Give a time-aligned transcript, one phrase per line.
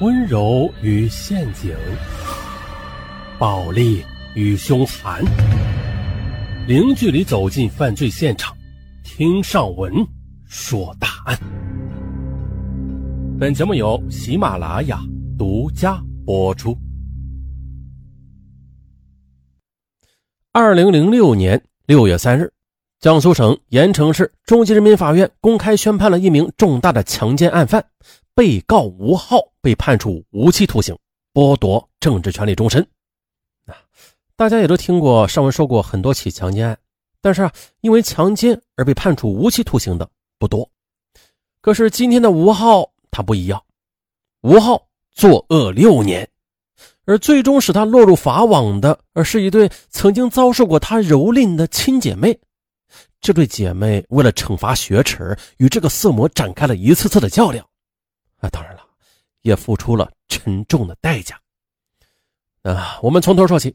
[0.00, 1.74] 温柔与陷阱，
[3.36, 4.04] 暴力
[4.36, 5.24] 与凶残，
[6.68, 8.56] 零距离走进犯罪现场，
[9.02, 9.92] 听上文
[10.46, 11.36] 说大案。
[13.40, 15.00] 本节目由喜马拉雅
[15.36, 16.78] 独家播出。
[20.52, 22.52] 二零零六年六月三日，
[23.00, 27.84] 江苏省盐城市中级人民法院公开宣判了一名重大的强奸案犯。
[28.34, 30.96] 被告吴浩被判处无期徒刑，
[31.32, 32.80] 剥夺政治权利终身。
[33.66, 33.74] 啊，
[34.36, 36.78] 大家也都听过上文说过很多起强奸案，
[37.20, 40.68] 但是啊，因为强奸而被判处无期徒刑的不多。
[41.60, 43.62] 可是今天的吴浩他不一样，
[44.42, 46.28] 吴浩作恶六年，
[47.04, 52.36] 而最终使他落入法网的，而是一对曾经遭受过他蹂躏的亲姐妹。
[53.20, 57.64] 这对姐妹为了惩罚雪耻，与这个色魔展开了一次次的较量。
[58.38, 58.82] 啊，当然了，
[59.42, 61.38] 也付出了沉重的代价。
[62.62, 63.74] 啊，我们从头说起。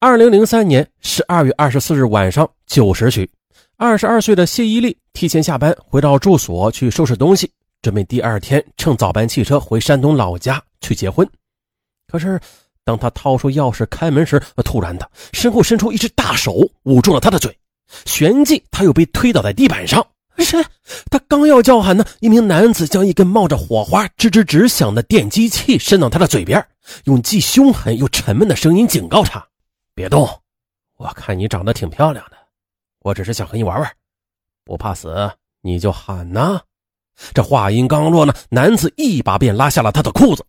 [0.00, 3.28] 二零零三年十二月二十四日晚上九时许，
[3.76, 7.50] 二十二岁的谢依丽提前下班回到住所去收拾东西，
[7.82, 11.28] 准备第二天乘早班汽车回山东老家去结婚。
[12.06, 12.38] 可是，
[12.84, 17.58] 当她掏出钥匙开门时，突然的身后伸出一只大手捂住了她的嘴，
[18.04, 20.06] 旋即他又被推倒在地板上。
[20.38, 20.64] 谁？
[21.10, 26.64] 他刚要叫喊呢，一名男子将一根冒着火花、吱吱直响的电击器伸到他的嘴边，
[27.04, 29.44] 用既凶狠又沉闷的声音警告他
[29.96, 30.28] ：“别动！
[30.96, 32.36] 我看你长得挺漂亮的，
[33.00, 33.92] 我只是想和你玩玩，
[34.64, 36.60] 不怕死你就喊呐！”
[37.34, 40.44] 这话音刚落呢，男子一把便拉下了他的裤子。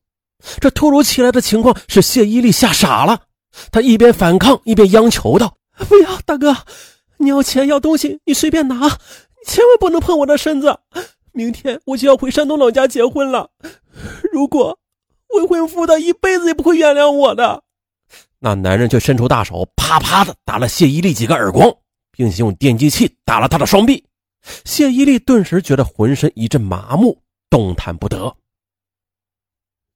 [0.61, 3.23] 这突如其来的情况使谢依丽吓傻了，
[3.71, 5.57] 他一边反抗一边央求道
[5.89, 6.55] ：“不要，大哥，
[7.19, 8.75] 你要钱要东西，你随便拿。”
[9.39, 10.77] 你千万不能碰我的身子！
[11.31, 13.49] 明天我就要回山东老家结婚了。
[14.33, 14.77] 如果
[15.29, 17.63] 未婚夫他一辈子也不会原谅我的。
[18.39, 21.73] 那男人却伸出大手，啪啪的打了谢依丽几个耳光，
[22.11, 24.03] 并且用电击器打了他的双臂。
[24.65, 28.35] 谢依丽顿时觉得浑身一阵麻木，动弹不得。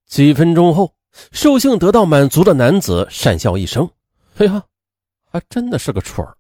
[0.08, 0.94] 几分钟后，
[1.32, 3.90] 兽性得到满足的男子讪笑一声
[4.40, 4.64] ：“哎呀，
[5.30, 6.38] 还真的是个蠢儿。”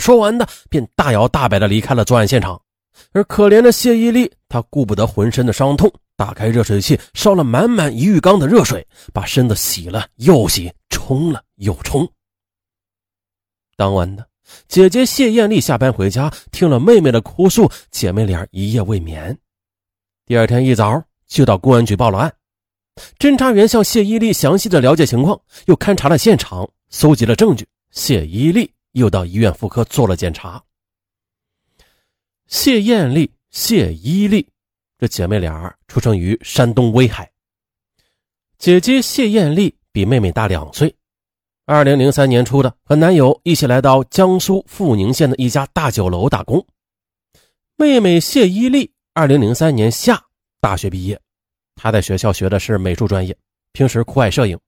[0.00, 2.60] 说完的，便大摇大摆的离开了作案现场。
[3.12, 12.06] 而可怜的谢依丽，她顾不得浑身的伤痛，打开热水器，烧了满满一浴缸的热水，把身子洗了又洗，冲了又冲。
[13.76, 14.26] 当晚的
[14.68, 19.36] 姐姐谢艳丽下班回家，听了妹妹的哭诉，姐妹俩一夜未眠。
[20.26, 22.32] 第二天一早就到公安局报了案。
[23.18, 27.66] 侦查员向谢依丽详细的了解情况，又勘察了现场，搜集了证据。
[27.90, 28.70] 谢依丽。
[28.92, 30.62] 又到医院妇科做了检查。
[32.46, 34.48] 谢艳丽、谢依丽
[34.98, 37.30] 这姐妹俩出生于山东威海。
[38.58, 40.94] 姐姐谢艳丽比妹妹大两岁。
[41.64, 46.64] 二零零三年初的，和男友一起来到江苏阜宁县的一家大酒楼打工。
[47.76, 50.22] 妹妹谢依丽二零零三年夏
[50.60, 51.20] 大学毕业，
[51.74, 53.36] 她在学校学的是美术专业，
[53.72, 54.58] 平时酷爱摄影。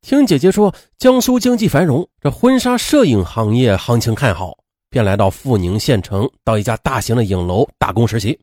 [0.00, 4.56] 听姐姐说，江苏经济繁荣，这婚纱摄影行业行情看好，
[4.88, 8.38] 便来到富宁县城，到一家大型的影楼打工实习。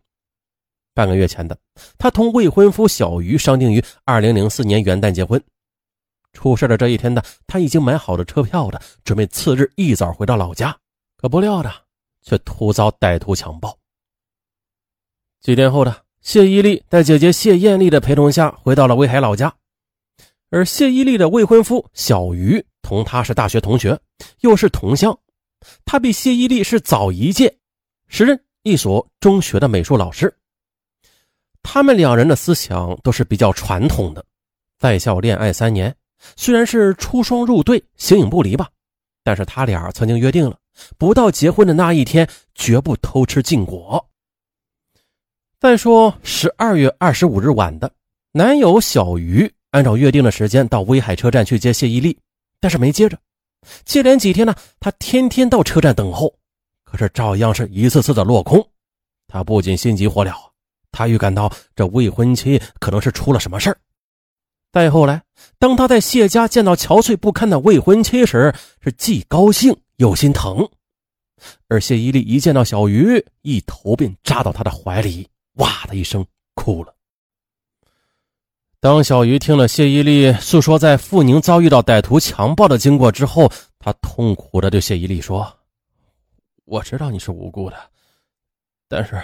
[0.94, 1.58] 半个月前的，
[1.98, 5.42] 他同未婚夫小鱼商定于二零零四年元旦结婚。
[6.34, 10.76] 出事的这一天的，他已经买好了车票的，准备次日一早回到老家。
[11.18, 11.72] 可不料的，
[12.24, 13.78] 却突遭歹徒强暴。
[15.42, 19.54] 几天后的，谢依丽在姐姐谢艳丽的陪同下，回到了威海老家。
[20.54, 24.00] 而谢依丽的未婚夫小鱼同她是大学同学，
[24.42, 25.18] 又是同乡，
[25.84, 27.52] 他比谢依丽是早一届，
[28.08, 30.32] 时任一所中学的美术老师。
[31.64, 34.24] 他们两人的思想都是比较传统的，
[34.78, 35.96] 在校恋爱三年，
[36.36, 38.70] 虽然是出双入对、形影不离吧，
[39.24, 40.56] 但是他俩曾经约定了，
[41.00, 44.08] 不到结婚的那一天，绝不偷吃禁果。
[45.60, 47.92] 再说十二月二十五日晚的，
[48.34, 49.52] 男友小鱼。
[49.74, 52.16] 按照约定的时间到威海车站去接谢依丽，
[52.60, 53.18] 但是没接着。
[53.84, 56.32] 接连几天呢，他天天到车站等候，
[56.84, 58.64] 可是照样是一次次的落空。
[59.28, 60.32] 他不仅心急火燎，
[60.92, 63.78] 他预感到这未婚妻可能是出了什么事儿。
[64.72, 65.24] 再后来，
[65.58, 70.70] 当他在谢家见到憔悴不堪的未婚妻时，是既高兴又心疼。
[71.68, 76.24] 而谢依丽一见到小鱼，一头便扎到他的怀里，哇的一声
[76.54, 76.93] 哭了。
[78.84, 83.50] 当小鱼听了谢依丽诉说在富宁遭遇到歹徒强暴的经过之后，
[83.80, 85.58] 他痛苦的对谢依丽说
[86.68, 87.78] ：“我知道你是无辜的，
[88.90, 89.24] 但是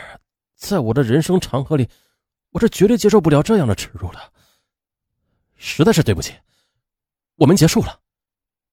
[0.56, 1.86] 在我的人生长河里，
[2.52, 4.20] 我是绝对接受不了这样的耻辱的。
[5.58, 6.34] 实在是对不起，
[7.36, 8.00] 我们结束了。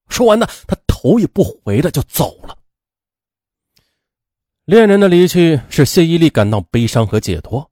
[0.09, 2.57] 说完呢，他头也不回的就走了。
[4.67, 7.69] 恋人的离去使谢依丽感到悲伤和解脱，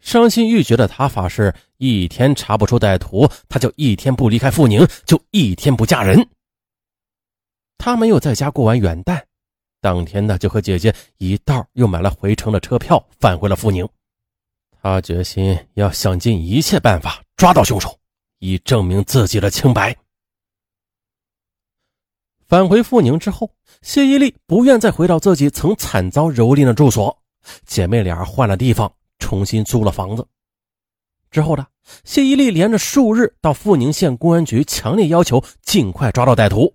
[0.00, 6.28] 伤心欲绝的她发誓：一天查不出歹徒，她就一天不离开富宁，就一天不嫁人。
[7.78, 9.22] 她没有在家过完元旦，
[9.80, 13.88] 当天呢就和姐姐一道又买了回程的车票，返回了富宁。
[14.80, 17.98] 她决心要想尽一切办法抓到凶手，
[18.38, 19.96] 以证明自己的清白。
[22.46, 27.22] 返回富宁之后，谢依丽不愿再回到自己曾惨遭蹂躏的住所，
[27.64, 28.92] 姐妹俩换了地方，
[29.22, 30.26] 重新租了房子。
[31.30, 31.64] 之后呢，
[32.04, 36.70] 谢依丽连着数日到富宁县公安局，强烈要求尽快抓到歹徒。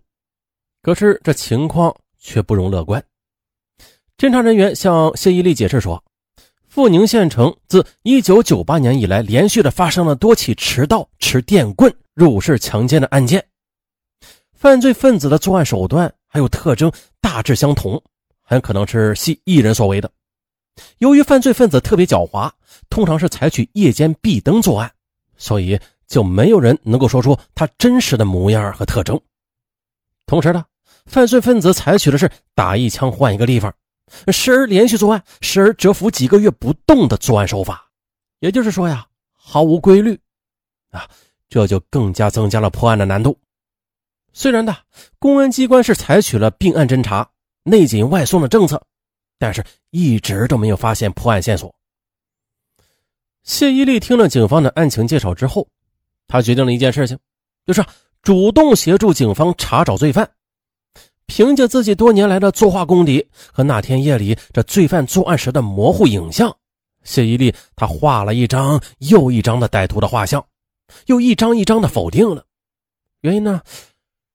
[0.81, 3.03] 可是这情况却不容乐观。
[4.17, 6.01] 侦查人员向谢依丽解释说，
[6.67, 13.45] 富宁县城自1998年以来，连续的发生了多起持刀持电棍入室强奸的案件。
[14.53, 16.91] 犯罪分子的作案手段还有特征
[17.21, 18.01] 大致相同，
[18.41, 20.09] 很可能是系一人所为的。
[20.99, 22.51] 由于犯罪分子特别狡猾，
[22.89, 24.91] 通常是采取夜间闭灯作案，
[25.37, 29.19] 所以就没有人能够说出他真实的模样和特征。
[30.25, 30.65] 同时呢，
[31.05, 33.73] 犯罪分子采取的是打一枪换一个地方，
[34.31, 37.89] 时而连续作案，时而蛰伏几个月不动的作案手法。
[38.39, 40.19] 也就是说呀，毫无规律
[40.91, 41.09] 啊，
[41.49, 43.37] 这就更加增加了破案的难度。
[44.33, 44.77] 虽然呢，
[45.17, 47.27] 公安机关是采取了并案侦查、
[47.63, 48.81] 内紧外松的政策，
[49.37, 51.73] 但是一直都没有发现破案线索。
[53.43, 55.67] 谢依丽听了警方的案情介绍之后，
[56.27, 57.17] 她决定了一件事情，
[57.65, 57.83] 就是
[58.21, 60.29] 主动协助警方查找罪犯。
[61.25, 66.55] 凭借自己多年来的作画功底和那天夜里这罪犯作案时的模糊影像，
[67.03, 70.45] 谢依丽她画了一张又一张的歹徒的画像，
[71.07, 72.45] 又一张一张的否定了。
[73.21, 73.61] 原因呢？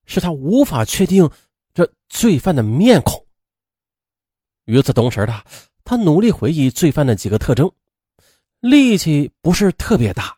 [0.05, 1.29] 是他无法确定
[1.73, 3.22] 这罪犯的面孔。
[4.65, 5.43] 与此同时的，
[5.83, 7.71] 他努力回忆罪犯的几个特征：
[8.59, 10.37] 力气不是特别大，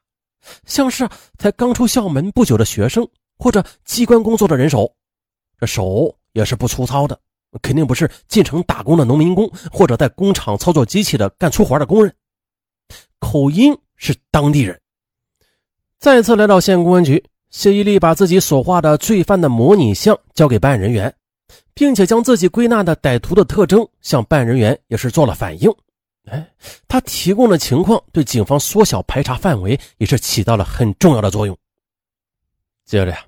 [0.66, 1.08] 像是
[1.38, 3.08] 才刚出校门不久的学生
[3.38, 4.86] 或者机关工作的人手；
[5.60, 7.20] 这手也是不粗糙的，
[7.62, 12.14] 肯定不是进城打工的农民工或者在工厂操作机器的干粗活的工人。
[13.20, 14.80] 口音是当地人。
[16.00, 17.24] 再次来到县公安局。
[17.52, 21.16] 谢依丽把自己所画的罪犯的模拟像交给办案人员，
[21.74, 25.72] 并且将自己归纳的歹徒的特征向办案人员也是做了反映。
[26.26, 26.48] 哎，
[26.88, 31.56] 他提供的情况对警方缩小排查范围也是起到了很重要的作用。
[32.86, 33.24] 接着呀，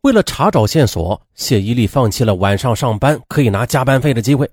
[0.00, 4.50] 为了查找线索，谢依丽放弃了晚上上班可以拿加班费的机会。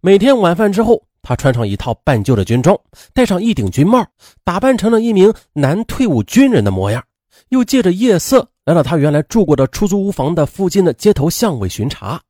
[0.00, 2.78] 每天晚饭之后，他穿上一套半旧的军装，
[3.12, 4.06] 戴上一顶军帽，
[4.42, 7.04] 打扮成了一名男退伍军人的模样。
[7.50, 12.20] 又借着夜色来到他原来住过的出租屋房的附近的街头巷尾巡查，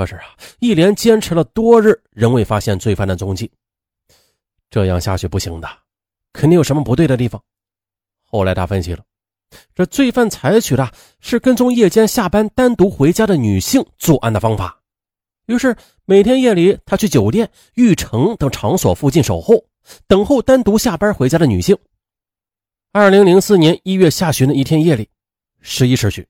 [0.00, 3.50] 可是啊，一连坚持了多日，仍未发现罪犯的踪迹。
[4.70, 5.68] 这样下去不行的，
[6.32, 7.38] 肯定有什么不对的地方。
[8.24, 9.04] 后来他分析了，
[9.74, 14.80] 这罪犯采取的是跟踪夜间下班单独回家的女性作案的方法。
[15.48, 15.76] 于是
[16.06, 19.62] 每天夜里，他去酒店、玉城等场所附近守候，
[20.06, 21.76] 等候单独下班回家的女性。
[22.92, 25.06] 二零零四年一月下旬的一天夜里，
[25.60, 26.26] 十一时许，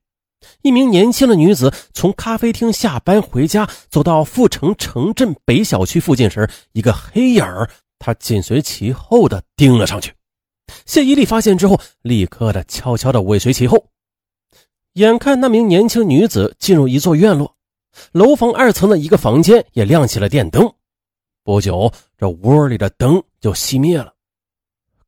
[0.61, 7.69] 一名年轻的女子从咖啡厅下班回家，走到富城城镇北小区附近时，一个黑影儿，
[7.99, 10.13] 她紧随其后的盯了上去。
[10.85, 13.85] 谢依丽发现之后，立刻的悄悄的尾随其后。
[14.93, 17.55] 眼看那名年轻女子进入一座院落，
[18.11, 20.71] 楼房二层的一个房间也亮起了电灯。
[21.43, 24.13] 不久，这屋里的灯就熄灭了。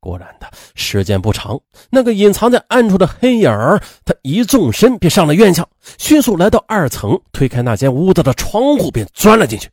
[0.04, 1.58] 果然的，时间不长，
[1.90, 5.66] 那个隐藏在暗处的黑影儿，他一纵身便上了院墙，
[5.98, 9.70] 迅速来到二层，推开那间屋子的窗户，便钻了进去。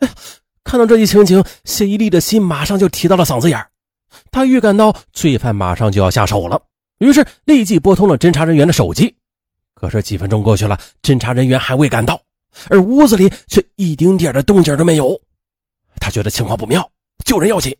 [0.00, 0.14] 哎呀，
[0.64, 3.70] 看到这一情景，谢依丽的心马上就提到了嗓子眼儿。
[4.30, 6.60] 他预感到罪犯马上就要下手了，
[6.98, 9.16] 于是立即拨通了侦查人员的手机。
[9.72, 12.20] 可是几分钟过去了，侦查人员还未赶到，
[12.68, 15.18] 而屋子里却一丁点的动静都没有。
[15.98, 16.86] 他觉得情况不妙，
[17.24, 17.74] 救人要紧。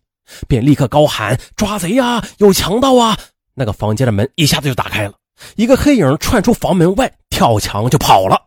[0.47, 2.25] 便立刻高喊：“抓贼呀！
[2.39, 3.17] 有强盗啊！”
[3.55, 5.15] 那个房间的门一下子就打开了，
[5.57, 8.41] 一个黑影窜出房门外，跳墙就跑了。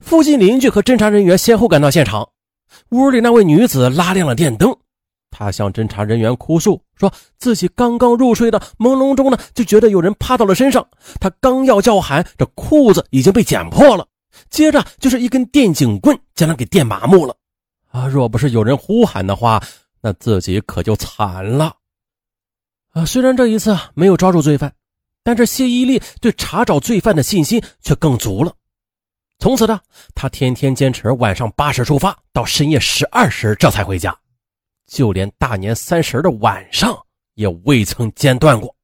[0.00, 2.28] 附近邻居和侦查人员先后赶到现场，
[2.90, 4.76] 屋里那位女子拉亮了电灯，
[5.30, 10.86] 她向侦查人员哭诉，说自己刚刚入睡的朦胧中呢，就觉得有人趴到了身上，
[11.20, 14.06] 她刚要叫喊，这裤子已经被剪破了，
[14.48, 17.34] 接着就是一根电警棍将她给电麻木了。
[17.90, 19.60] 啊，若不是有人呼喊的话。
[20.04, 21.74] 那自己可就惨了。
[22.90, 24.70] 啊，虽然这一次没有抓住罪犯，
[25.22, 28.54] 但是谢依丽对查找罪犯的信心却更足了。
[29.38, 29.80] 从此呢，
[30.14, 34.14] 他天天坚持晚上八时出发，到深夜十二时这才回家，
[34.86, 36.94] 就连大年三十的晚上
[37.32, 38.76] 也未曾间断过。